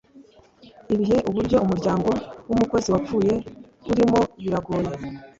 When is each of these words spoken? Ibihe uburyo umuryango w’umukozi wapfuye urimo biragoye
Ibihe 0.93 1.17
uburyo 1.29 1.57
umuryango 1.65 2.11
w’umukozi 2.49 2.87
wapfuye 2.93 3.33
urimo 3.91 4.19
biragoye 4.41 4.91